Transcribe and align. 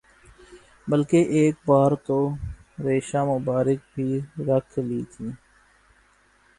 بلکہ 0.87 1.17
ایک 1.37 1.55
بار 1.65 1.91
تو 2.05 2.17
ریشہ 2.85 3.21
مبارک 3.27 3.79
بھی 3.93 4.09
رکھ 4.47 4.79
لی 4.79 5.01
تھی 5.11 5.27